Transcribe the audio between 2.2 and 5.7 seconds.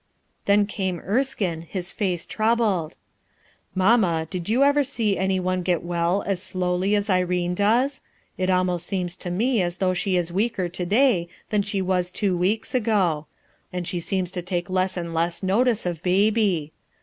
troubled, "Mamma, did you ever sec any one